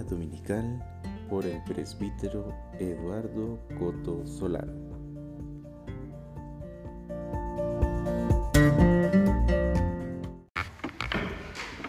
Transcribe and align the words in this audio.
Dominical 0.00 0.82
por 1.28 1.44
el 1.44 1.62
presbítero 1.64 2.48
Eduardo 2.80 3.60
Coto 3.78 4.26
Solano. 4.26 4.72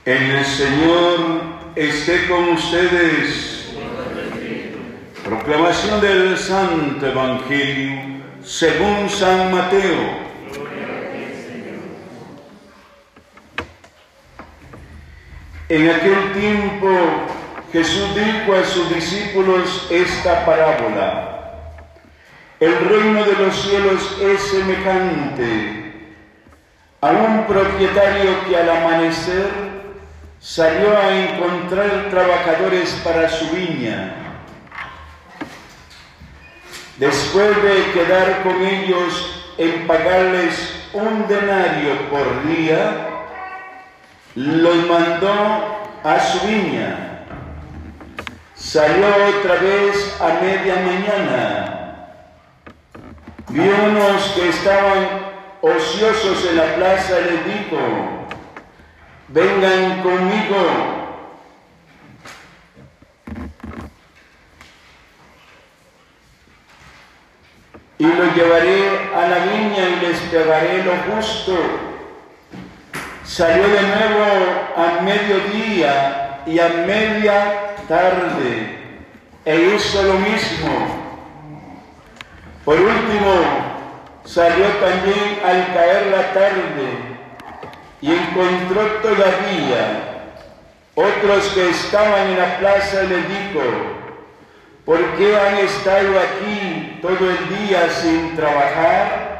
El 0.04 0.44
Señor 0.44 1.20
esté 1.78 2.28
con 2.28 2.50
ustedes. 2.50 3.74
Proclamación 5.24 6.02
del 6.02 6.38
Santo 6.38 7.08
Evangelio 7.08 8.22
según 8.44 9.10
San 9.10 9.54
Mateo. 9.54 10.24
En 15.70 15.90
aquel 15.90 16.34
tiempo 16.34 17.33
Jesús 17.74 18.14
dijo 18.14 18.54
a 18.54 18.64
sus 18.64 18.94
discípulos 18.94 19.88
esta 19.90 20.46
parábola. 20.46 21.54
El 22.60 22.76
reino 22.88 23.24
de 23.26 23.34
los 23.34 23.62
cielos 23.64 24.16
es 24.22 24.42
semejante 24.44 25.92
a 27.02 27.10
un 27.10 27.48
propietario 27.48 28.46
que 28.48 28.56
al 28.56 28.70
amanecer 28.70 29.50
salió 30.40 30.96
a 30.96 31.18
encontrar 31.18 32.10
trabajadores 32.12 32.92
para 33.04 33.28
su 33.28 33.50
viña. 33.50 34.18
Después 36.98 37.64
de 37.64 37.92
quedar 37.92 38.44
con 38.44 38.64
ellos 38.64 39.48
en 39.58 39.88
pagarles 39.88 40.76
un 40.94 41.28
denario 41.28 42.08
por 42.12 42.48
día, 42.48 43.10
los 44.36 44.76
mandó 44.88 45.82
a 46.04 46.20
su 46.20 46.48
viña. 46.48 47.13
Salió 48.64 49.06
otra 49.28 49.56
vez 49.56 50.16
a 50.22 50.40
media 50.42 50.76
mañana. 50.78 52.08
Vio 53.50 53.76
unos 53.90 54.24
que 54.32 54.50
estaban 54.50 55.06
ociosos 55.62 56.48
en 56.50 56.56
la 56.56 56.76
plaza 56.76 57.14
y 57.20 57.24
les 57.26 57.46
dijo, 57.46 57.78
vengan 59.28 60.02
conmigo. 60.02 60.58
Y 68.00 68.06
los 68.06 68.36
llevaré 68.36 69.10
a 69.14 69.28
la 69.28 69.40
viña 69.40 69.90
y 69.90 70.06
les 70.06 70.20
pegaré 70.32 70.84
lo 70.86 70.94
justo. 71.14 71.58
Salió 73.26 73.68
de 73.68 73.82
nuevo 73.82 74.26
a 74.78 75.02
mediodía 75.02 76.42
y 76.46 76.60
a 76.60 76.70
media 76.70 77.63
tarde 77.88 78.78
e 79.46 79.56
hizo 79.56 80.04
lo 80.04 80.14
mismo. 80.16 81.04
Por 82.66 82.80
último, 82.80 83.34
salió 84.26 84.68
también 84.68 85.40
al 85.44 85.74
caer 85.74 86.08
la 86.08 86.34
tarde 86.34 87.14
y 88.02 88.12
encontró 88.12 88.82
todavía 89.02 90.14
otros 90.96 91.48
que 91.54 91.70
estaban 91.70 92.30
en 92.30 92.38
la 92.38 92.58
plaza 92.60 93.04
y 93.04 93.08
les 93.08 93.28
dijo, 93.28 93.62
¿por 94.86 95.00
qué 95.18 95.38
han 95.38 95.58
estado 95.58 96.20
aquí 96.20 97.00
todo 97.02 97.32
el 97.32 97.68
día 97.68 97.90
sin 97.90 98.36
trabajar? 98.36 99.34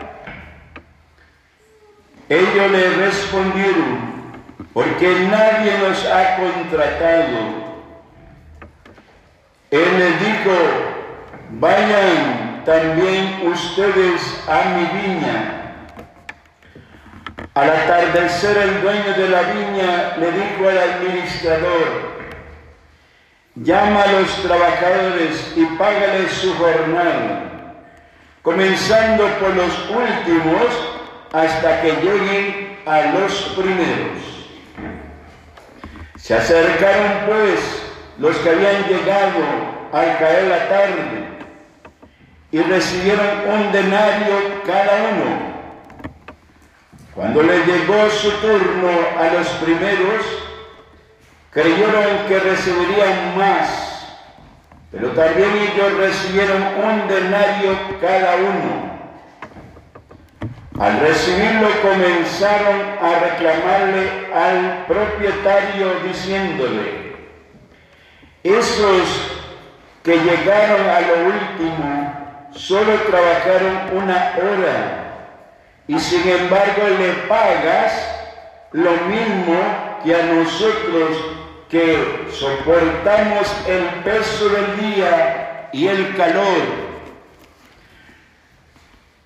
Ellos 2.30 2.72
le 2.72 2.90
respondieron, 3.06 4.14
porque 4.74 5.28
nadie 5.30 5.78
nos 5.78 6.06
ha 6.06 6.38
contratado. 6.38 7.63
Él 9.74 9.98
les 9.98 10.20
dijo, 10.20 10.56
vayan 11.54 12.62
también 12.64 13.42
ustedes 13.52 14.22
a 14.48 14.70
mi 14.70 14.86
viña. 15.02 15.78
Al 17.56 17.70
atardecer 17.72 18.56
el 18.56 18.82
dueño 18.84 19.14
de 19.18 19.30
la 19.30 19.42
viña 19.42 20.18
le 20.20 20.32
dijo 20.32 20.70
al 20.70 20.78
administrador, 20.78 22.14
llama 23.56 24.04
a 24.04 24.12
los 24.12 24.44
trabajadores 24.44 25.54
y 25.56 25.66
págales 25.76 26.32
su 26.34 26.54
jornal, 26.54 27.74
comenzando 28.44 29.26
por 29.40 29.56
los 29.56 29.90
últimos 29.90 30.68
hasta 31.32 31.82
que 31.82 31.94
lleguen 31.94 32.78
a 32.86 33.02
los 33.18 33.34
primeros. 33.56 34.22
Se 36.16 36.36
acercaron 36.36 37.26
pues 37.26 37.83
los 38.18 38.36
que 38.38 38.50
habían 38.50 38.88
llegado 38.88 39.40
al 39.92 40.18
caer 40.18 40.48
la 40.48 40.70
tarde 40.70 41.34
y 42.52 42.62
recibieron 42.62 43.28
un 43.48 43.72
denario 43.72 44.62
cada 44.66 45.10
uno. 45.12 45.54
Cuando 47.16 47.44
les 47.44 47.66
llegó 47.66 48.10
su 48.10 48.30
turno 48.32 48.90
a 49.20 49.34
los 49.34 49.48
primeros, 49.64 50.24
creyeron 51.52 52.26
que 52.28 52.40
recibirían 52.40 53.38
más, 53.38 54.20
pero 54.92 55.10
también 55.10 55.50
ellos 55.50 55.98
recibieron 55.98 56.62
un 56.62 57.08
denario 57.08 57.76
cada 58.02 58.36
uno. 58.36 58.94
Al 60.80 61.00
recibirlo 61.00 61.70
comenzaron 61.82 62.82
a 63.00 63.20
reclamarle 63.20 64.28
al 64.34 64.86
propietario 64.88 65.94
diciéndole, 66.08 67.03
esos 68.44 69.32
que 70.04 70.18
llegaron 70.18 70.90
a 70.90 71.00
lo 71.02 71.14
último 71.28 72.50
solo 72.54 72.94
trabajaron 73.10 73.98
una 73.98 74.34
hora 74.38 75.04
y 75.88 75.98
sin 76.00 76.28
embargo 76.28 76.84
le 77.00 77.14
pagas 77.28 77.94
lo 78.74 78.92
mismo 78.92 80.00
que 80.04 80.16
a 80.16 80.24
nosotros 80.24 81.18
que 81.70 82.28
soportamos 82.32 83.52
el 83.68 83.84
peso 84.04 84.50
del 84.50 84.80
día 84.80 85.70
y 85.72 85.88
el 85.88 86.16
calor. 86.16 86.84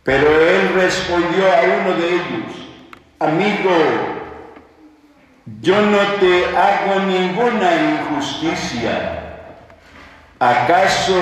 Pero 0.03 0.28
él 0.29 0.73
respondió 0.75 1.51
a 1.51 1.61
uno 1.81 1.97
de 1.97 2.07
ellos, 2.07 2.55
amigo, 3.19 4.16
yo 5.62 5.81
no 5.81 6.00
te 6.19 6.46
hago 6.58 7.00
ninguna 7.06 7.75
injusticia. 7.75 9.24
¿Acaso 10.40 11.16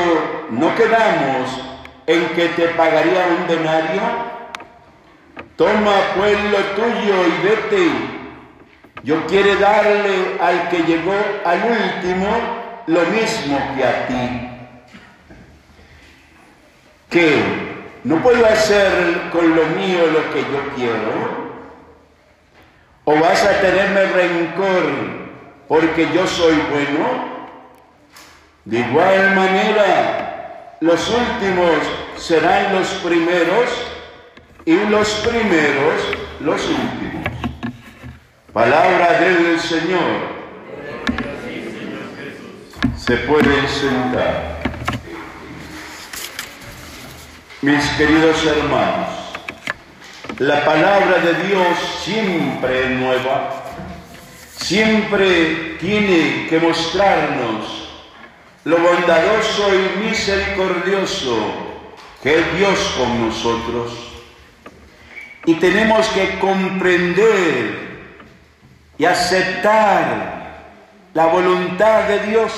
no 0.49 0.75
quedamos 0.75 1.61
en 2.07 2.25
que 2.29 2.49
te 2.49 2.67
pagaría 2.69 3.27
un 3.39 3.47
denario? 3.47 4.01
Toma 5.55 5.93
pues 6.17 6.37
lo 6.51 6.57
tuyo 6.57 7.15
y 7.27 7.47
vete. 7.47 7.91
Yo 9.03 9.25
quiero 9.27 9.55
darle 9.59 10.37
al 10.41 10.69
que 10.69 10.79
llegó 10.79 11.13
al 11.45 11.59
último 11.63 12.27
lo 12.87 13.01
mismo 13.03 13.59
que 13.75 13.83
a 13.85 14.07
ti. 14.07 14.49
¿Qué? 17.09 17.43
¿No 18.03 18.17
puedo 18.17 18.45
hacer 18.45 19.29
con 19.31 19.55
lo 19.55 19.65
mío 19.67 20.07
lo 20.11 20.33
que 20.33 20.41
yo 20.41 20.75
quiero? 20.75 21.44
¿O 23.05 23.19
vas 23.19 23.43
a 23.43 23.61
tenerme 23.61 24.05
rencor 24.05 24.83
porque 25.67 26.09
yo 26.11 26.25
soy 26.25 26.55
bueno? 26.71 27.35
De 28.65 28.79
igual 28.79 29.35
manera, 29.35 30.77
los 30.81 31.07
últimos 31.09 31.69
serán 32.17 32.73
los 32.73 32.87
primeros 33.03 33.69
y 34.65 34.75
los 34.75 35.07
primeros 35.27 36.01
los 36.39 36.61
últimos. 36.67 37.31
Palabra 38.51 39.19
del 39.19 39.59
Señor. 39.59 40.35
Se 42.97 43.17
pueden 43.17 43.67
sentar. 43.67 44.55
Mis 47.61 47.83
queridos 47.97 48.45
hermanos, 48.45 49.24
la 50.39 50.65
palabra 50.65 51.19
de 51.19 51.47
Dios 51.47 51.77
siempre 52.03 52.83
es 52.83 52.89
nueva, 52.89 53.63
siempre 54.57 55.77
tiene 55.79 56.47
que 56.49 56.59
mostrarnos 56.59 57.89
lo 58.65 58.77
bondadoso 58.77 59.69
y 59.73 60.07
misericordioso 60.07 61.37
que 62.21 62.39
es 62.39 62.57
Dios 62.57 62.79
con 62.97 63.27
nosotros. 63.27 63.93
Y 65.45 65.53
tenemos 65.55 66.07
que 66.07 66.39
comprender 66.39 67.85
y 68.97 69.05
aceptar 69.05 70.73
la 71.13 71.27
voluntad 71.27 72.07
de 72.09 72.19
Dios 72.27 72.51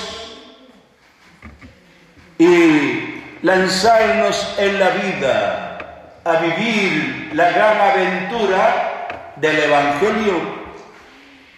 y 2.38 3.20
lanzarnos 3.42 4.54
en 4.58 4.80
la 4.80 4.88
vida 4.90 5.67
a 6.28 6.40
vivir 6.40 7.30
la 7.32 7.50
gran 7.52 7.80
aventura 7.80 9.32
del 9.36 9.60
Evangelio, 9.60 10.34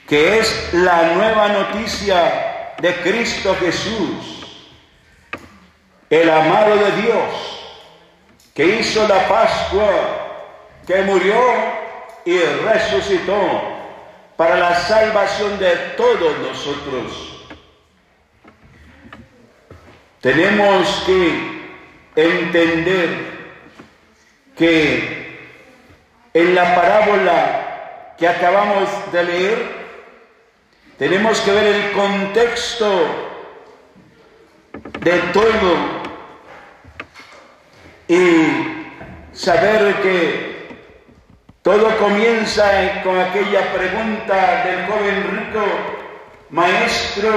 que 0.06 0.38
es 0.38 0.72
la 0.74 1.10
nueva 1.14 1.48
noticia 1.48 2.74
de 2.78 2.94
Cristo 3.02 3.56
Jesús, 3.58 4.46
el 6.08 6.30
amado 6.30 6.76
de 6.76 7.02
Dios, 7.02 7.24
que 8.54 8.64
hizo 8.78 9.08
la 9.08 9.26
Pascua, 9.26 9.90
que 10.86 11.02
murió 11.02 11.42
y 12.24 12.38
resucitó 12.38 13.62
para 14.36 14.56
la 14.56 14.74
salvación 14.76 15.58
de 15.58 15.74
todos 15.96 16.38
nosotros. 16.38 17.48
Tenemos 20.20 21.02
que 21.06 21.60
entender 22.14 23.39
que 24.60 25.40
en 26.34 26.54
la 26.54 26.74
parábola 26.74 28.14
que 28.18 28.28
acabamos 28.28 28.90
de 29.10 29.24
leer, 29.24 29.58
tenemos 30.98 31.40
que 31.40 31.50
ver 31.50 31.66
el 31.66 31.92
contexto 31.92 33.06
de 35.00 35.12
todo 35.32 35.76
y 38.06 39.32
saber 39.32 39.94
que 40.02 40.76
todo 41.62 41.96
comienza 41.96 43.00
con 43.02 43.18
aquella 43.18 43.72
pregunta 43.72 44.64
del 44.66 44.86
joven 44.88 45.38
rico, 45.38 45.64
maestro, 46.50 47.32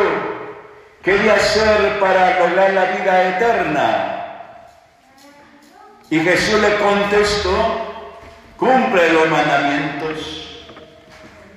¿qué 1.01 1.17
de 1.17 1.31
hacer 1.31 1.99
para 2.01 2.37
lograr 2.39 2.73
la 2.73 2.83
vida 2.83 3.29
eterna? 3.29 4.22
Y 6.13 6.19
Jesús 6.19 6.61
le 6.61 6.75
contestó, 6.75 7.49
cumple 8.55 9.13
los 9.13 9.27
mandamientos. 9.29 10.67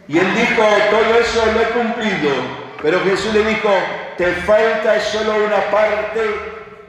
Y 0.08 0.16
él 0.16 0.34
dijo, 0.34 0.62
todo 0.90 1.18
eso 1.20 1.44
lo 1.52 1.60
he 1.60 1.64
cumplido. 1.74 2.32
Pero 2.80 3.04
Jesús 3.04 3.34
le 3.34 3.44
dijo, 3.44 3.68
te 4.16 4.32
falta 4.32 4.98
solo 4.98 5.44
una 5.44 5.60
parte, 5.70 6.22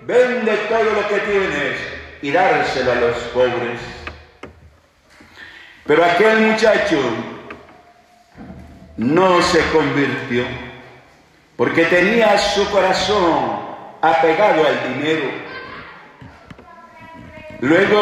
vende 0.04 0.56
todo 0.70 0.82
lo 0.82 1.10
que 1.10 1.20
tienes 1.30 1.78
y 2.22 2.32
dárselo 2.32 2.94
a 2.94 2.96
los 2.96 3.18
pobres. 3.34 3.82
Pero 5.86 6.06
aquel 6.06 6.40
muchacho 6.40 7.02
no 8.96 9.42
se 9.42 9.60
convirtió 9.72 10.46
porque 11.58 11.84
tenía 11.84 12.38
su 12.38 12.66
corazón 12.70 13.60
apegado 14.02 14.66
al 14.66 14.94
dinero. 14.94 15.47
Luego 17.60 18.02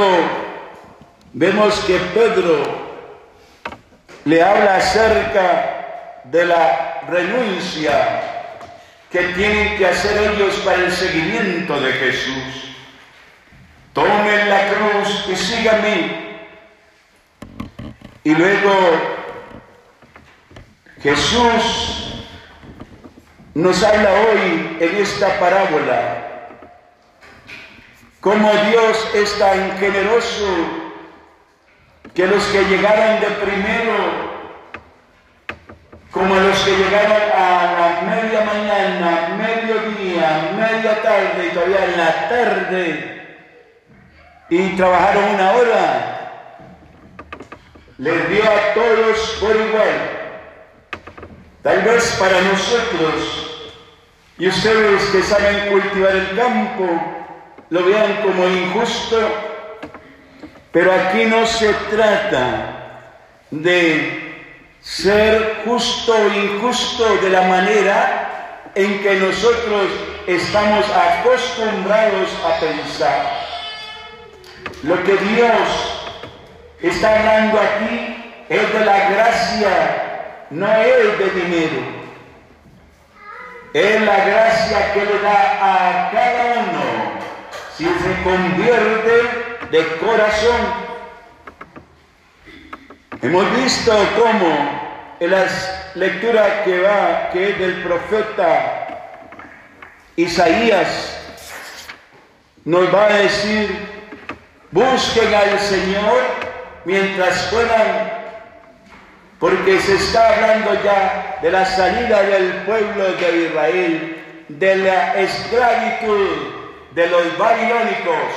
vemos 1.31 1.79
que 1.85 1.97
Pedro 2.13 2.85
le 4.25 4.43
habla 4.43 4.77
acerca 4.77 6.21
de 6.25 6.45
la 6.45 7.01
renuncia 7.07 8.21
que 9.09 9.19
tienen 9.29 9.77
que 9.77 9.87
hacer 9.87 10.33
ellos 10.33 10.55
para 10.65 10.83
el 10.83 10.91
seguimiento 10.91 11.79
de 11.79 11.93
Jesús. 11.93 12.75
Tomen 13.93 14.49
la 14.49 14.67
cruz 14.73 15.25
y 15.29 15.35
síganme. 15.37 16.25
Y 18.25 18.31
luego 18.35 18.71
Jesús 21.01 22.25
nos 23.53 23.81
habla 23.83 24.09
hoy 24.11 24.77
en 24.81 24.95
esta 24.97 25.39
parábola 25.39 26.34
cómo 28.25 28.51
Dios 28.71 29.07
es 29.13 29.37
tan 29.37 29.77
generoso 29.77 30.47
que 32.15 32.25
los 32.25 32.43
que 32.45 32.63
llegaron 32.63 33.19
de 33.19 33.27
primero, 33.27 33.93
como 36.09 36.33
los 36.33 36.57
que 36.61 36.71
llegaron 36.75 37.21
a 37.35 37.75
la 37.77 38.01
media 38.01 38.41
mañana, 38.41 39.37
mediodía, 39.37 40.55
media 40.57 41.03
tarde 41.03 41.45
y 41.45 41.53
todavía 41.53 41.85
en 41.85 41.97
la 41.97 42.27
tarde, 42.27 43.21
y 44.49 44.69
trabajaron 44.75 45.35
una 45.35 45.51
hora, 45.51 46.31
les 47.99 48.29
dio 48.29 48.43
a 48.43 48.73
todos 48.73 49.37
por 49.39 49.55
igual. 49.55 49.97
Tal 51.61 51.79
vez 51.83 52.17
para 52.17 52.41
nosotros, 52.41 53.69
y 54.39 54.47
ustedes 54.47 55.03
que 55.11 55.21
saben 55.21 55.69
cultivar 55.69 56.15
el 56.15 56.35
campo, 56.35 57.24
lo 57.69 57.83
vean 57.85 58.21
como 58.23 58.47
injusto 58.47 59.19
pero 60.75 60.91
aquí 60.91 61.23
no 61.23 61.45
se 61.45 61.73
trata 61.89 63.07
de 63.49 64.43
ser 64.81 65.61
justo 65.63 66.13
o 66.13 66.27
injusto 66.27 67.15
de 67.21 67.29
la 67.29 67.43
manera 67.43 68.71
en 68.75 69.01
que 69.01 69.15
nosotros 69.15 69.87
estamos 70.27 70.85
acostumbrados 70.89 72.27
a 72.43 72.59
pensar. 72.59 73.39
Lo 74.83 75.01
que 75.05 75.15
Dios 75.15 76.11
está 76.81 77.19
hablando 77.19 77.57
aquí 77.57 78.33
es 78.49 78.73
de 78.73 78.85
la 78.85 79.09
gracia, 79.11 80.47
no 80.49 80.67
es 80.67 81.19
de 81.19 81.41
dinero. 81.41 81.81
Es 83.73 84.01
la 84.01 84.25
gracia 84.25 84.93
que 84.93 85.05
le 85.05 85.19
da 85.21 85.57
a 85.61 86.11
cada 86.11 86.53
uno 86.59 86.94
si 87.77 87.83
se 87.83 88.23
convierte 88.23 89.67
de 89.69 89.97
corazón. 89.97 90.85
Hemos 93.21 93.55
visto 93.57 93.91
cómo 94.17 95.15
en 95.19 95.31
las 95.31 95.91
lecturas 95.95 96.49
que 96.63 96.79
va, 96.79 97.29
que 97.33 97.49
es 97.49 97.59
del 97.59 97.83
profeta 97.83 98.87
Isaías, 100.15 101.19
nos 102.63 102.93
va 102.93 103.07
a 103.07 103.13
decir, 103.17 103.69
busquen 104.71 105.33
al 105.33 105.59
Señor 105.59 106.21
mientras 106.85 107.43
puedan, 107.47 108.11
porque 109.39 109.79
se 109.81 109.95
está 109.95 110.29
hablando 110.33 110.81
ya 110.83 111.39
de 111.41 111.51
la 111.51 111.65
salida 111.65 112.21
del 112.23 112.53
pueblo 112.65 113.03
de 113.03 113.45
Israel, 113.47 114.45
de 114.47 114.75
la 114.77 115.19
esclavitud 115.19 116.64
de 116.95 117.07
los 117.07 117.37
babilónicos, 117.37 118.31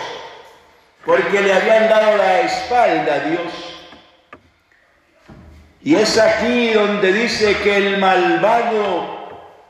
porque 1.07 1.41
le 1.41 1.55
habían 1.55 1.89
dado 1.89 2.17
la 2.17 2.41
espalda 2.41 3.15
a 3.15 3.21
Dios. 3.21 3.53
Y 5.81 5.95
es 5.95 6.19
aquí 6.19 6.73
donde 6.73 7.13
dice 7.13 7.57
que 7.59 7.77
el 7.77 7.99
malvado 7.99 9.17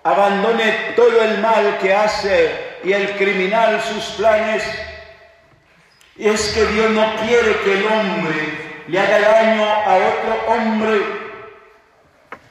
abandone 0.02 0.72
todo 0.96 1.22
el 1.22 1.38
mal 1.38 1.78
que 1.82 1.94
hace 1.94 2.78
y 2.82 2.92
el 2.92 3.14
criminal 3.16 3.78
sus 3.82 4.04
planes. 4.16 4.64
Y 6.16 6.28
es 6.28 6.52
que 6.54 6.64
Dios 6.64 6.90
no 6.90 7.14
quiere 7.16 7.60
que 7.60 7.74
el 7.74 7.86
hombre 7.86 8.84
le 8.88 8.98
haga 8.98 9.20
daño 9.20 9.64
a 9.64 9.96
otro 9.96 10.52
hombre. 10.54 11.00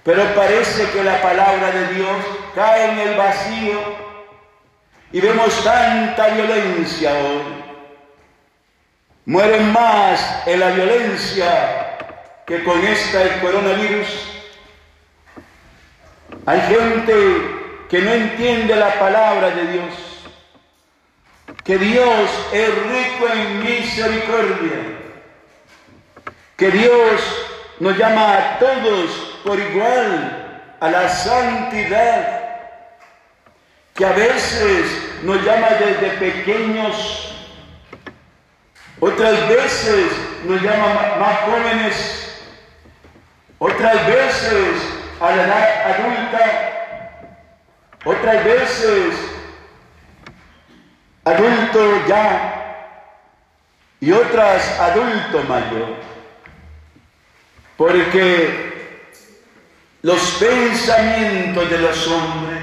Pero 0.04 0.24
parece 0.36 0.88
que 0.92 1.04
la 1.04 1.20
palabra 1.20 1.72
de 1.72 1.96
Dios 1.96 2.18
cae 2.54 2.92
en 2.92 3.00
el 3.00 3.18
vacío 3.18 4.07
y 5.12 5.22
vemos 5.22 5.64
tanta 5.64 6.28
violencia 6.30 7.14
hoy. 7.14 7.64
Mueren 9.26 9.72
más 9.74 10.48
en 10.48 10.60
la 10.60 10.70
violencia 10.70 11.98
que 12.46 12.64
con 12.64 12.84
esta 12.86 13.24
el 13.24 13.40
coronavirus. 13.42 14.08
Hay 16.46 16.62
gente 16.62 17.58
que 17.90 18.02
no 18.02 18.12
entiende 18.12 18.76
la 18.76 18.98
palabra 19.00 19.50
de 19.50 19.68
Dios, 19.68 19.94
que 21.64 21.78
Dios 21.78 22.30
es 22.54 22.70
rico 22.70 23.28
en 23.34 23.64
misericordia, 23.64 24.80
que 26.56 26.72
Dios 26.72 27.22
nos 27.80 27.98
llama 27.98 28.38
a 28.38 28.60
todos 28.60 29.40
por 29.44 29.60
igual 29.60 30.76
a 30.80 30.90
la 30.90 31.10
santidad, 31.10 32.37
que 33.98 34.06
a 34.06 34.14
veces 34.14 34.86
nos 35.24 35.44
llama 35.44 35.70
desde 35.80 36.10
pequeños 36.18 37.28
otras 39.00 39.48
veces 39.48 40.12
nos 40.46 40.62
llama 40.62 41.18
más 41.20 41.38
jóvenes, 41.42 42.40
otras 43.60 44.08
veces 44.08 44.82
a 45.20 45.36
la 45.36 45.44
edad 45.44 45.92
adulta, 45.92 47.28
otras 48.06 48.44
veces 48.44 49.16
adulto 51.26 52.08
ya 52.08 52.94
y 54.00 54.12
otras 54.12 54.80
adulto 54.80 55.44
mayor. 55.44 55.96
Porque 57.76 59.04
los 60.02 60.20
pensamientos 60.40 61.70
de 61.70 61.78
los 61.78 62.08
hombres 62.08 62.57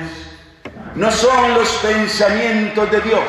no 0.95 1.11
son 1.11 1.55
los 1.55 1.69
pensamientos 1.77 2.91
de 2.91 3.01
Dios. 3.01 3.25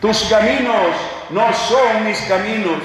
Tus 0.00 0.24
caminos 0.24 0.96
no 1.30 1.52
son 1.52 2.04
mis 2.06 2.18
caminos 2.22 2.82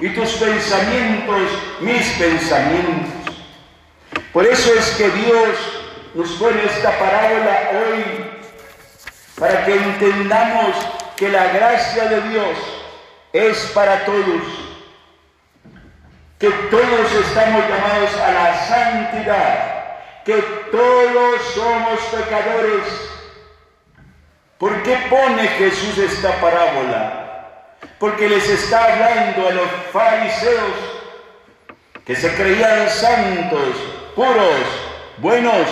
y 0.00 0.08
tus 0.10 0.30
pensamientos 0.32 1.42
mis 1.80 2.06
pensamientos. 2.18 3.34
Por 4.32 4.46
eso 4.46 4.72
es 4.74 4.86
que 4.96 5.08
Dios 5.10 5.56
nos 6.14 6.30
pone 6.32 6.62
esta 6.64 6.98
parábola 6.98 7.70
hoy 7.72 8.26
para 9.38 9.64
que 9.64 9.74
entendamos 9.74 10.76
que 11.16 11.28
la 11.28 11.46
gracia 11.46 12.04
de 12.06 12.20
Dios 12.28 12.56
es 13.32 13.58
para 13.74 14.04
todos, 14.04 14.42
que 16.38 16.50
todos 16.50 17.12
estamos 17.26 17.62
llamados 17.68 18.14
a 18.16 18.32
la 18.32 18.66
santidad, 18.66 19.75
que 20.26 20.42
todos 20.72 21.40
somos 21.54 22.00
pecadores. 22.10 22.82
¿Por 24.58 24.82
qué 24.82 24.98
pone 25.08 25.46
Jesús 25.46 25.96
esta 25.98 26.32
parábola? 26.40 27.76
Porque 28.00 28.28
les 28.28 28.48
está 28.48 28.92
hablando 28.92 29.48
a 29.48 29.52
los 29.52 29.68
fariseos 29.92 30.74
que 32.04 32.16
se 32.16 32.34
creían 32.34 32.90
santos, 32.90 33.76
puros, 34.16 34.62
buenos, 35.18 35.68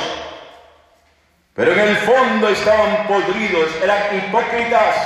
pero 1.55 1.73
en 1.73 1.81
el 1.81 1.97
fondo 1.97 2.49
estaban 2.49 3.09
podridos, 3.09 3.71
eran 3.83 4.19
hipócritas, 4.19 4.97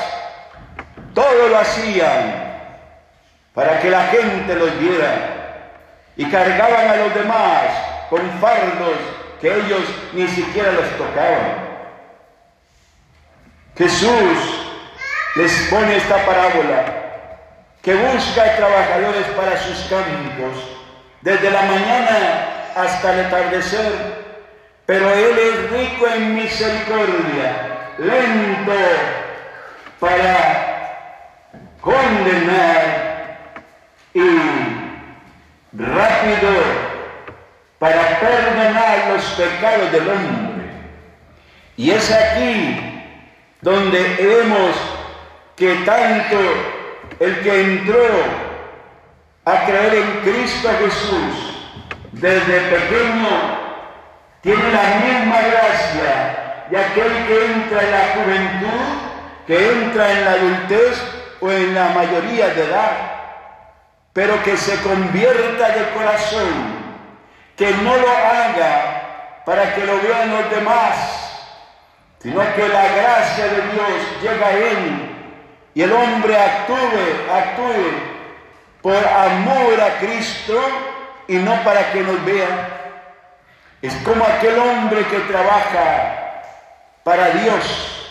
todo 1.14 1.48
lo 1.48 1.58
hacían 1.58 2.58
para 3.54 3.80
que 3.80 3.90
la 3.90 4.04
gente 4.08 4.54
los 4.54 4.78
viera 4.78 5.72
y 6.16 6.30
cargaban 6.30 6.88
a 6.90 6.96
los 6.96 7.14
demás 7.14 7.64
con 8.10 8.20
fardos 8.40 9.17
que 9.40 9.54
ellos 9.54 9.82
ni 10.12 10.26
siquiera 10.28 10.72
los 10.72 10.88
tocaban. 10.96 11.68
Jesús 13.76 14.68
les 15.36 15.52
pone 15.70 15.96
esta 15.96 16.24
parábola 16.26 16.98
que 17.82 17.94
busca 17.94 18.56
trabajadores 18.56 19.24
para 19.36 19.56
sus 19.56 19.78
campos 19.88 20.78
desde 21.22 21.50
la 21.50 21.62
mañana 21.62 22.48
hasta 22.74 23.14
el 23.14 23.26
atardecer, 23.26 23.92
pero 24.84 25.10
Él 25.10 25.38
es 25.38 25.70
rico 25.70 26.06
en 26.06 26.34
misericordia, 26.34 27.94
lento 27.98 28.72
para 30.00 30.78
condenar 31.80 33.38
y 34.14 34.20
rápido 35.72 36.50
pecados 39.38 39.92
del 39.92 40.08
hombre. 40.08 40.66
Y 41.76 41.92
es 41.92 42.10
aquí 42.10 43.14
donde 43.60 44.02
vemos 44.18 44.76
que 45.56 45.74
tanto 45.86 46.36
el 47.20 47.40
que 47.40 47.60
entró 47.60 48.06
a 49.44 49.64
creer 49.64 49.94
en 49.94 50.20
Cristo 50.22 50.68
Jesús 50.80 51.54
desde 52.12 52.60
pequeño 52.60 53.28
tiene 54.40 54.72
la 54.72 55.06
misma 55.06 55.40
gracia 55.40 56.64
de 56.70 56.78
aquel 56.78 57.26
que 57.26 57.46
entra 57.46 57.82
en 57.82 57.90
la 57.90 58.04
juventud, 58.14 58.84
que 59.46 59.72
entra 59.72 60.12
en 60.12 60.24
la 60.24 60.30
adultez 60.32 61.02
o 61.40 61.50
en 61.50 61.74
la 61.74 61.88
mayoría 61.90 62.48
de 62.48 62.64
edad, 62.64 62.92
pero 64.12 64.42
que 64.42 64.56
se 64.56 64.76
convierta 64.82 65.68
de 65.70 65.90
corazón, 65.90 66.48
que 67.56 67.70
no 67.70 67.96
lo 67.96 68.10
haga 68.10 68.97
para 69.48 69.74
que 69.74 69.80
lo 69.86 69.98
vean 70.02 70.30
los 70.30 70.50
demás, 70.50 70.94
sino 72.22 72.38
que 72.54 72.68
la 72.68 72.86
gracia 72.86 73.44
de 73.46 73.62
Dios 73.72 74.22
llega 74.22 74.46
a 74.46 74.52
él 74.52 75.10
y 75.72 75.82
el 75.84 75.90
hombre 75.90 76.36
actúe, 76.36 76.76
actúe 77.32 77.92
por 78.82 78.94
amor 78.94 79.80
a 79.80 80.00
Cristo 80.00 80.60
y 81.28 81.36
no 81.36 81.64
para 81.64 81.90
que 81.92 82.02
nos 82.02 82.22
vean. 82.26 82.68
Es 83.80 83.94
como 84.04 84.22
aquel 84.22 84.58
hombre 84.58 85.06
que 85.06 85.20
trabaja 85.20 86.42
para 87.02 87.30
Dios, 87.30 88.10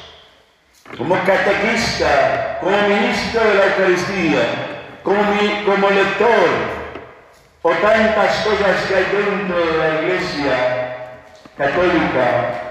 como 0.98 1.24
catequista, 1.24 2.58
como 2.62 2.76
ministro 2.88 3.44
de 3.48 3.54
la 3.54 3.66
Eucaristía, 3.66 4.42
como, 5.04 5.22
como 5.68 5.90
lector, 5.92 6.50
o 7.62 7.70
tantas 7.74 8.38
cosas 8.38 8.88
que 8.88 8.96
hay 8.96 9.06
dentro 9.12 9.60
de 9.60 9.78
la 9.78 10.02
iglesia 10.02 10.87
católica, 11.58 12.68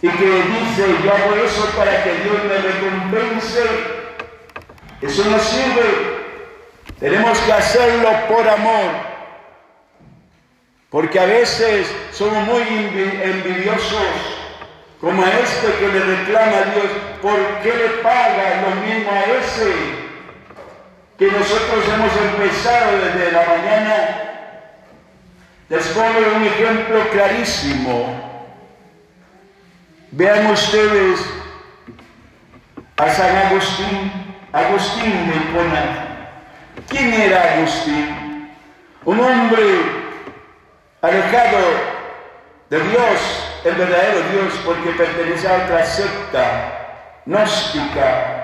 y 0.00 0.08
que 0.08 0.24
dice, 0.24 0.86
yo 1.02 1.12
hago 1.12 1.34
eso 1.44 1.68
para 1.76 2.04
que 2.04 2.14
Dios 2.14 2.44
me 2.44 2.58
recompense, 2.58 3.64
eso 5.02 5.24
no 5.28 5.38
sirve. 5.38 6.18
Tenemos 7.00 7.38
que 7.38 7.52
hacerlo 7.52 8.08
por 8.28 8.48
amor, 8.48 8.90
porque 10.90 11.18
a 11.18 11.26
veces 11.26 11.92
somos 12.12 12.46
muy 12.46 12.62
envidiosos, 12.62 14.02
como 15.00 15.24
a 15.24 15.30
este 15.30 15.72
que 15.78 15.88
le 15.88 16.00
reclama 16.00 16.56
a 16.58 16.64
Dios, 16.74 16.86
¿por 17.22 17.38
qué 17.62 17.72
le 17.74 17.88
paga 18.02 18.62
lo 18.62 18.80
mismo 18.82 19.10
a 19.12 19.20
ese 19.20 19.72
que 21.18 21.26
nosotros 21.26 21.84
hemos 21.92 22.12
empezado 22.16 22.98
desde 22.98 23.32
la 23.32 23.44
mañana? 23.44 24.27
Pongo 25.68 26.36
un 26.36 26.44
ejemplo 26.44 27.10
clarísimo. 27.10 28.28
Vean 30.12 30.46
ustedes 30.46 31.20
a 32.96 33.08
San 33.10 33.36
Agustín, 33.36 34.34
Agustín 34.52 35.30
de 35.30 35.36
Hipona. 35.36 36.06
¿Quién 36.88 37.12
era 37.12 37.54
Agustín? 37.54 38.50
Un 39.04 39.20
hombre 39.20 39.64
alejado 41.02 41.58
de 42.70 42.80
Dios, 42.80 43.60
el 43.64 43.74
verdadero 43.74 44.20
Dios, 44.32 44.54
porque 44.64 44.90
pertenecía 44.90 45.50
a 45.50 45.64
otra 45.64 45.84
secta 45.84 47.20
gnóstica. 47.26 48.34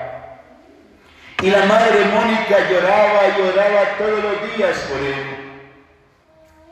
Y 1.41 1.49
la 1.49 1.65
madre 1.65 2.05
Mónica 2.13 2.57
lloraba 2.69 3.35
lloraba 3.35 3.97
todos 3.97 4.23
los 4.23 4.55
días 4.55 4.77
por 4.89 4.99
él. 4.99 5.44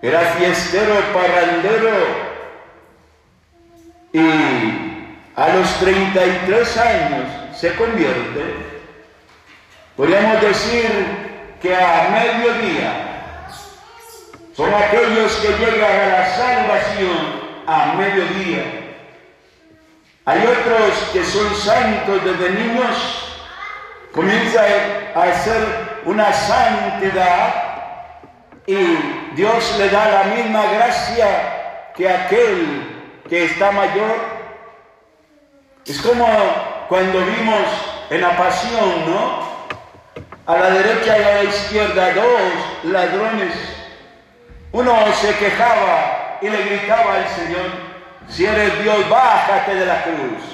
Era 0.03 0.19
fiestero, 0.19 0.95
parrandero. 1.13 1.95
Y 4.12 4.19
a 5.33 5.48
los 5.55 5.79
33 5.79 6.77
años 6.77 7.57
se 7.57 7.74
convierte. 7.75 8.53
Podríamos 9.95 10.41
decir 10.41 10.89
que 11.62 11.74
a 11.74 12.10
mediodía 12.10 13.48
son 14.53 14.74
aquellos 14.74 15.31
que 15.38 15.48
llegan 15.48 16.00
a 16.01 16.07
la 16.19 16.36
salvación 16.36 17.17
a 17.65 17.93
mediodía. 17.93 18.63
Hay 20.25 20.41
otros 20.41 21.12
que 21.13 21.24
son 21.24 21.55
santos 21.55 22.25
desde 22.25 22.50
niños, 22.50 23.45
comienzan 24.12 24.65
a 25.15 25.24
hacer 25.24 25.65
una 26.03 26.33
santidad 26.33 27.53
y 28.67 29.12
Dios 29.36 29.75
le 29.78 29.90
da 29.90 30.10
la 30.10 30.24
misma 30.36 30.66
gracia 30.74 31.92
que 31.96 32.10
aquel 32.10 33.22
que 33.30 33.46
está 33.46 33.72
mayor. 33.72 34.16
Es 35.86 36.02
como 36.02 36.28
cuando 36.88 37.20
vimos 37.20 37.68
en 38.10 38.22
la 38.22 38.38
pasión, 38.38 39.06
¿no? 39.10 39.44
A 40.46 40.58
la 40.58 40.70
derecha 40.72 41.18
y 41.18 41.24
a 41.24 41.36
la 41.36 41.44
izquierda 41.44 42.13
dos 42.13 42.92
ladrones 42.92 43.54
uno 44.74 44.98
se 45.22 45.36
quejaba 45.36 46.40
y 46.42 46.50
le 46.50 46.63
gritaba 46.63 47.13
al 47.13 47.28
Señor, 47.30 47.70
si 48.28 48.44
eres 48.44 48.82
Dios, 48.82 49.08
bájate 49.08 49.75
de 49.75 49.86
la 49.86 50.04
cruz 50.04 50.54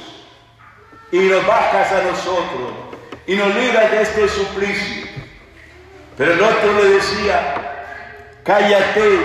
y 1.11 1.19
nos 1.19 1.47
bajas 1.47 1.91
a 1.93 2.03
nosotros 2.03 2.73
y 3.25 3.35
nos 3.35 3.55
libras 3.55 3.89
de 3.89 4.01
este 4.01 4.27
suplicio. 4.27 5.07
Pero 6.17 6.33
el 6.33 6.41
otro 6.41 6.73
le 6.73 6.89
decía, 6.89 7.68
cállate, 8.43 9.19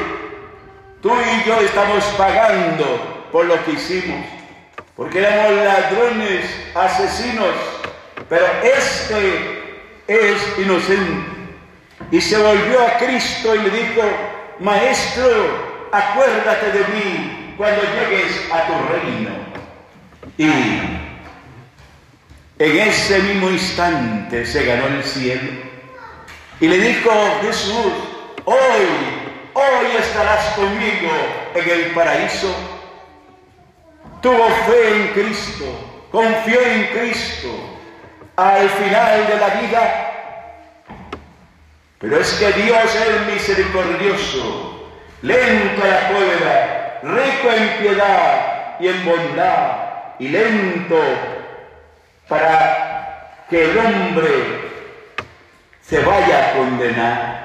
tú 1.02 1.10
y 1.12 1.48
yo 1.48 1.60
estamos 1.60 2.04
pagando 2.16 3.28
por 3.32 3.46
lo 3.46 3.62
que 3.64 3.72
hicimos, 3.72 4.24
porque 4.96 5.18
éramos 5.18 5.64
ladrones, 5.64 6.44
asesinos, 6.74 7.54
pero 8.28 8.46
este 8.62 9.64
es 10.06 10.58
inocente. 10.58 11.34
Y 12.10 12.20
se 12.20 12.36
volvió 12.36 12.86
a 12.86 12.98
Cristo 12.98 13.54
y 13.54 13.58
le 13.58 13.70
dijo, 13.70 14.02
Maestro, 14.60 15.88
acuérdate 15.90 16.72
de 16.72 16.80
mí 16.94 17.54
cuando 17.56 17.82
llegues 17.82 18.50
a 18.52 18.66
tu 18.66 18.72
reino. 18.92 19.30
Y 20.38 20.44
en 22.58 22.88
ese 22.88 23.18
mismo 23.20 23.50
instante 23.50 24.46
se 24.46 24.64
ganó 24.64 24.86
el 24.86 25.04
cielo. 25.04 25.50
Y 26.60 26.68
le 26.68 26.78
dijo 26.78 27.10
Jesús, 27.42 27.92
hoy, 28.44 28.86
hoy 29.54 29.96
estarás 29.98 30.54
conmigo 30.54 31.10
en 31.54 31.70
el 31.70 31.90
paraíso. 31.92 32.54
Tuvo 34.20 34.48
fe 34.66 34.96
en 34.96 35.08
Cristo, 35.08 35.64
confió 36.10 36.60
en 36.60 36.86
Cristo. 36.86 37.48
Al 38.36 38.68
final 38.68 39.26
de 39.28 39.36
la 39.36 39.48
vida 39.60 40.10
pero 42.00 42.20
es 42.20 42.34
que 42.34 42.52
Dios 42.52 42.94
es 42.94 43.32
misericordioso, 43.32 44.90
lento 45.22 45.82
a 45.82 45.86
la 45.86 46.08
cólera, 46.08 47.00
rico 47.02 47.50
en 47.50 47.68
piedad, 47.78 48.54
y 48.80 48.88
en 48.88 49.04
bondad 49.04 49.76
y 50.18 50.28
lento 50.28 51.00
para 52.28 53.44
que 53.48 53.70
el 53.70 53.78
hombre 53.78 54.28
se 55.80 56.00
vaya 56.00 56.50
a 56.50 56.52
condenar, 56.52 57.43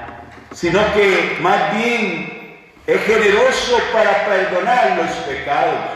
sino 0.52 0.80
que 0.94 1.38
más 1.40 1.76
bien 1.76 2.40
es 2.86 3.00
generoso 3.02 3.78
para 3.92 4.26
perdonar 4.26 4.96
los 4.96 5.10
pecados. 5.26 5.90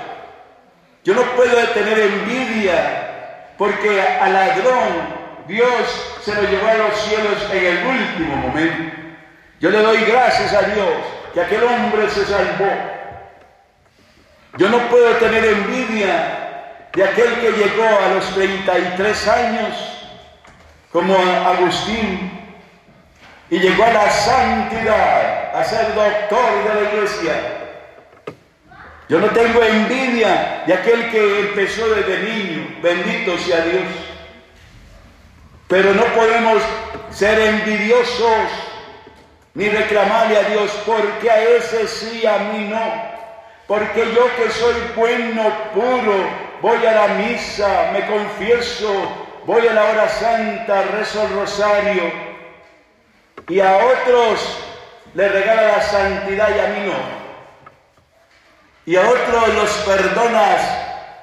Yo 1.02 1.14
no 1.14 1.22
puedo 1.36 1.56
tener 1.68 1.98
envidia 1.98 3.52
porque 3.58 4.00
al 4.00 4.32
ladrón 4.32 5.24
Dios 5.46 6.18
se 6.22 6.34
lo 6.34 6.42
llevó 6.42 6.66
a 6.68 6.74
los 6.74 7.00
cielos 7.00 7.50
en 7.52 7.64
el 7.64 7.86
último 7.86 8.36
momento. 8.36 8.96
Yo 9.60 9.70
le 9.70 9.78
doy 9.78 9.98
gracias 10.04 10.52
a 10.52 10.62
Dios 10.62 10.88
que 11.32 11.40
aquel 11.40 11.62
hombre 11.64 12.08
se 12.08 12.24
salvó. 12.24 12.70
Yo 14.56 14.68
no 14.68 14.78
puedo 14.88 15.10
tener 15.16 15.44
envidia 15.44 16.88
de 16.94 17.04
aquel 17.04 17.34
que 17.40 17.50
llegó 17.52 17.84
a 17.84 18.14
los 18.14 18.34
33 18.34 19.28
años 19.28 19.94
como 20.92 21.16
Agustín 21.16 22.43
y 23.54 23.60
llegó 23.60 23.84
a 23.84 23.92
la 23.92 24.10
santidad, 24.10 25.54
a 25.54 25.62
ser 25.62 25.94
doctor 25.94 26.64
de 26.64 26.74
la 26.74 26.90
iglesia. 26.90 27.32
Yo 29.08 29.20
no 29.20 29.28
tengo 29.28 29.62
envidia 29.62 30.64
de 30.66 30.74
aquel 30.74 31.08
que 31.12 31.38
empezó 31.38 31.88
desde 31.94 32.18
niño, 32.18 32.80
bendito 32.82 33.38
sea 33.38 33.60
Dios. 33.60 33.84
Pero 35.68 35.94
no 35.94 36.02
podemos 36.06 36.60
ser 37.12 37.38
envidiosos 37.38 38.48
ni 39.54 39.68
reclamarle 39.68 40.36
a 40.36 40.42
Dios, 40.50 40.72
porque 40.84 41.30
a 41.30 41.40
ese 41.40 41.86
sí, 41.86 42.26
a 42.26 42.38
mí 42.38 42.66
no. 42.68 42.92
Porque 43.68 44.00
yo 44.16 44.34
que 44.34 44.50
soy 44.50 44.74
bueno, 44.96 45.44
puro, 45.72 46.28
voy 46.60 46.84
a 46.84 46.92
la 46.92 47.08
misa, 47.14 47.90
me 47.92 48.04
confieso, 48.04 48.90
voy 49.46 49.64
a 49.68 49.74
la 49.74 49.84
hora 49.84 50.08
santa, 50.08 50.82
rezo 50.98 51.22
el 51.22 51.34
rosario, 51.34 52.33
y 53.48 53.60
a 53.60 53.76
otros 53.76 54.58
le 55.14 55.28
regala 55.28 55.62
la 55.62 55.82
santidad 55.82 56.48
y 56.54 56.58
a 56.60 56.66
mí 56.68 56.86
no. 56.86 57.24
Y 58.86 58.96
a 58.96 59.08
otros 59.08 59.54
los 59.54 59.70
perdonas 59.86 60.60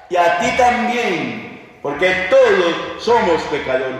y 0.08 0.16
a 0.16 0.38
ti 0.38 0.50
también, 0.56 1.78
porque 1.82 2.28
todos 2.28 3.02
somos 3.02 3.42
pecadores. 3.42 3.96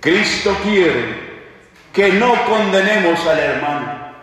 Cristo 0.00 0.56
quiere 0.62 1.28
que 1.92 2.12
no 2.12 2.44
condenemos 2.44 3.26
al 3.26 3.38
hermano, 3.38 4.14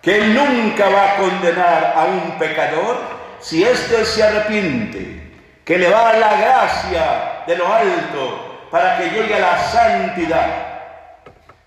que 0.00 0.16
Él 0.16 0.34
nunca 0.34 0.88
va 0.88 1.12
a 1.12 1.16
condenar 1.16 1.94
a 1.96 2.04
un 2.04 2.38
pecador 2.38 2.98
si 3.40 3.64
éste 3.64 4.04
se 4.04 4.22
arrepiente, 4.22 5.32
que 5.64 5.78
le 5.78 5.90
va 5.90 6.10
a 6.10 6.16
la 6.16 6.36
gracia 6.36 7.42
de 7.46 7.56
lo 7.56 7.72
alto 7.72 8.68
para 8.70 8.98
que 8.98 9.10
llegue 9.10 9.34
a 9.34 9.40
la 9.40 9.58
santidad. 9.58 10.71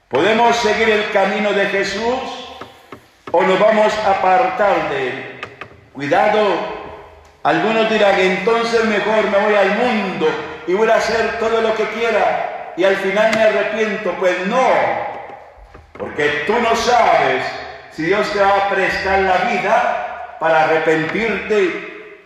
¿Podemos 0.09 0.55
seguir 0.57 0.87
el 0.87 1.11
camino 1.11 1.51
de 1.51 1.65
Jesús 1.65 2.59
o 3.31 3.41
nos 3.41 3.59
vamos 3.59 3.91
a 4.05 4.11
apartar 4.11 4.89
de 4.89 5.07
Él? 5.07 5.41
Cuidado, 5.93 6.45
algunos 7.41 7.89
dirán, 7.89 8.19
entonces 8.19 8.85
mejor 8.85 9.23
me 9.31 9.37
voy 9.39 9.55
al 9.55 9.75
mundo 9.77 10.27
y 10.67 10.73
voy 10.75 10.87
a 10.89 10.97
hacer 10.97 11.39
todo 11.39 11.59
lo 11.59 11.73
que 11.75 11.85
quiera 11.85 12.73
y 12.77 12.83
al 12.83 12.95
final 12.97 13.31
me 13.33 13.41
arrepiento. 13.41 14.11
Pues 14.19 14.45
no, 14.45 14.67
porque 15.97 16.43
tú 16.45 16.53
no 16.59 16.75
sabes 16.75 17.43
si 17.91 18.03
Dios 18.03 18.31
te 18.31 18.41
va 18.41 18.57
a 18.57 18.69
prestar 18.69 19.19
la 19.21 19.37
vida 19.49 20.37
para 20.39 20.65
arrepentirte, 20.65 22.19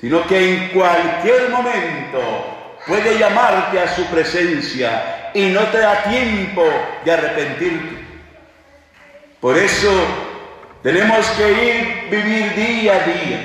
sino 0.00 0.26
que 0.26 0.54
en 0.54 0.68
cualquier 0.70 1.50
momento 1.50 2.80
puede 2.86 3.18
llamarte 3.18 3.78
a 3.78 3.94
su 3.94 4.06
presencia 4.06 5.15
y 5.36 5.50
no 5.50 5.60
te 5.64 5.76
da 5.80 6.02
tiempo 6.04 6.64
de 7.04 7.12
arrepentirte. 7.12 8.06
Por 9.38 9.58
eso 9.58 9.92
tenemos 10.82 11.26
que 11.32 11.52
ir, 11.52 12.08
vivir 12.10 12.54
día 12.54 12.94
a 12.94 13.00
día, 13.00 13.40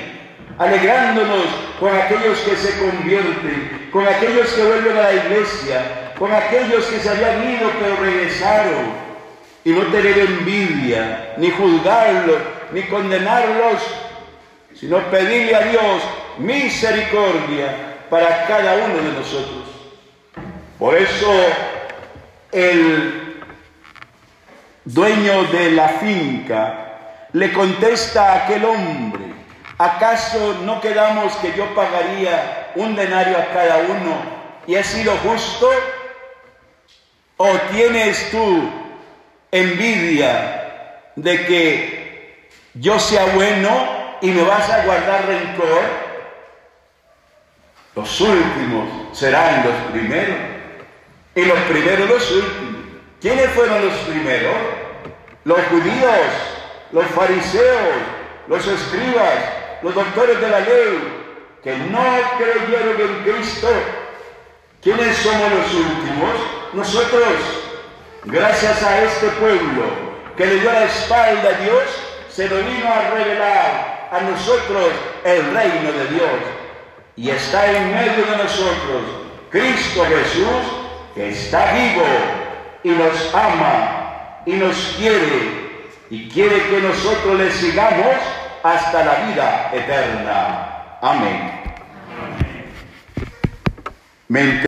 alegrándonos 0.56 1.44
con 1.78 1.94
aquellos 1.94 2.38
que 2.38 2.56
se 2.56 2.78
convierten, 2.78 3.90
con 3.92 4.08
aquellos 4.08 4.48
que 4.54 4.62
vuelven 4.62 4.96
a 4.96 5.02
la 5.02 5.12
iglesia, 5.12 6.14
con 6.18 6.32
aquellos 6.32 6.86
que 6.86 6.98
se 6.98 7.10
habían 7.10 7.56
ido 7.56 7.70
pero 7.78 7.96
regresaron, 7.96 9.02
y 9.62 9.70
no 9.72 9.82
tener 9.88 10.18
envidia, 10.18 11.34
ni 11.36 11.50
juzgarlos, 11.50 12.38
ni 12.72 12.84
condenarlos, 12.84 13.82
sino 14.74 14.96
pedirle 15.10 15.54
a 15.54 15.60
Dios 15.60 16.02
misericordia 16.38 18.06
para 18.08 18.46
cada 18.46 18.76
uno 18.76 18.96
de 18.96 19.12
nosotros. 19.12 19.62
Por 20.78 20.96
eso 20.96 21.30
el 22.52 23.42
dueño 24.84 25.44
de 25.44 25.70
la 25.72 25.88
finca 25.88 26.78
le 27.32 27.52
contesta 27.52 28.32
a 28.32 28.44
aquel 28.44 28.64
hombre, 28.66 29.24
¿acaso 29.78 30.60
no 30.64 30.80
quedamos 30.80 31.34
que 31.36 31.52
yo 31.56 31.74
pagaría 31.74 32.72
un 32.74 32.94
denario 32.94 33.38
a 33.38 33.46
cada 33.46 33.78
uno 33.78 34.16
y 34.66 34.74
he 34.74 34.84
sido 34.84 35.16
justo? 35.18 35.70
¿O 37.38 37.50
tienes 37.72 38.30
tú 38.30 38.70
envidia 39.50 41.08
de 41.16 41.46
que 41.46 42.50
yo 42.74 42.98
sea 42.98 43.24
bueno 43.34 44.16
y 44.20 44.30
me 44.30 44.42
vas 44.42 44.68
a 44.70 44.84
guardar 44.84 45.26
rencor, 45.26 45.82
los 47.94 48.20
últimos 48.20 48.88
serán 49.12 49.64
los 49.64 49.74
primeros 49.92 50.51
y 51.34 51.44
los 51.44 51.58
primeros 51.60 52.08
los 52.08 52.30
últimos. 52.30 52.82
¿Quiénes 53.20 53.50
fueron 53.50 53.84
los 53.86 53.94
primeros? 54.00 54.56
Los 55.44 55.58
judíos, 55.66 56.26
los 56.92 57.06
fariseos, 57.06 57.96
los 58.48 58.66
escribas, 58.66 59.34
los 59.82 59.94
doctores 59.94 60.40
de 60.40 60.48
la 60.48 60.60
ley, 60.60 61.58
que 61.62 61.76
no 61.76 62.04
creyeron 62.38 63.00
en 63.00 63.32
Cristo. 63.32 63.68
¿Quiénes 64.82 65.16
somos 65.16 65.50
los 65.52 65.74
últimos? 65.74 66.34
Nosotros 66.72 67.62
Gracias 68.24 68.80
a 68.84 69.02
este 69.02 69.26
pueblo 69.30 69.82
que 70.36 70.46
le 70.46 70.60
dio 70.60 70.70
la 70.70 70.84
espalda 70.84 71.48
a 71.48 71.60
Dios, 71.60 71.82
se 72.30 72.48
lo 72.48 72.56
vino 72.58 72.86
a 72.88 73.10
revelar 73.10 74.08
a 74.12 74.20
nosotros 74.20 74.92
el 75.24 75.52
reino 75.52 75.90
de 75.90 76.06
Dios. 76.06 76.30
Y 77.16 77.30
está 77.30 77.68
en 77.72 77.92
medio 77.92 78.24
de 78.24 78.36
nosotros 78.36 79.02
Cristo 79.50 80.04
Jesús, 80.04 80.81
que 81.14 81.28
está 81.30 81.72
vivo 81.72 82.04
y 82.84 82.90
nos 82.90 83.34
ama 83.34 84.42
y 84.46 84.52
nos 84.52 84.94
quiere 84.98 85.62
y 86.10 86.28
quiere 86.28 86.62
que 86.68 86.80
nosotros 86.80 87.38
le 87.38 87.50
sigamos 87.50 88.16
hasta 88.62 89.04
la 89.04 89.14
vida 89.26 89.70
eterna. 89.72 90.98
Amén. 91.00 91.52
Amén. 94.28 94.60